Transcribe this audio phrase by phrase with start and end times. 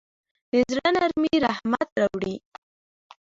[0.51, 2.35] د زړه نرمي رحمت راوړي.